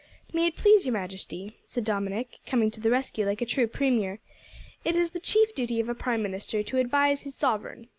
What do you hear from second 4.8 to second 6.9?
"it is the chief duty of a prime minister to